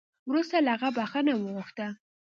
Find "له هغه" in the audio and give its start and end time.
0.65-0.89